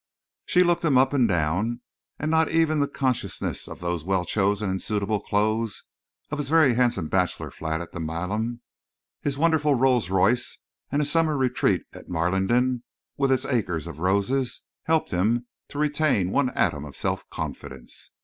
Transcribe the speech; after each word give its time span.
She 0.47 0.63
looked 0.63 0.83
him 0.83 0.97
up 0.97 1.13
and 1.13 1.27
down, 1.29 1.81
and 2.17 2.31
not 2.31 2.49
even 2.49 2.79
the 2.79 2.87
consciousness 2.87 3.67
of 3.67 3.81
those 3.81 4.03
well 4.03 4.25
chosen 4.25 4.67
and 4.67 4.81
suitable 4.81 5.19
clothes, 5.19 5.83
of 6.31 6.39
his 6.39 6.49
very 6.49 6.73
handsome 6.73 7.07
bachelor 7.07 7.51
flat 7.51 7.81
at 7.81 7.91
the 7.91 7.99
Milan, 7.99 8.61
his 9.21 9.37
wonderful 9.37 9.75
Rolls 9.75 10.09
Royce, 10.09 10.57
and 10.91 11.03
his 11.03 11.11
summer 11.11 11.37
retreat 11.37 11.83
at 11.93 12.09
Marlingden, 12.09 12.81
with 13.15 13.31
its 13.31 13.45
acre 13.45 13.75
of 13.75 13.99
roses, 13.99 14.61
helped 14.85 15.11
him 15.11 15.45
to 15.67 15.77
retain 15.77 16.35
an 16.35 16.49
atom 16.55 16.83
of 16.83 16.95
self 16.95 17.29
confidence. 17.29 18.09